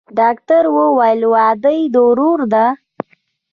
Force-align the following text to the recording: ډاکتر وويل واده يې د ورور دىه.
ډاکتر 0.19 0.63
وويل 0.77 1.21
واده 1.33 1.71
يې 1.77 1.83
د 1.93 1.95
ورور 2.07 2.39
دىه. 2.53 2.67